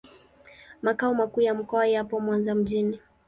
[0.81, 2.99] Makao makuu ya mkoa yapo Mwanza mjini.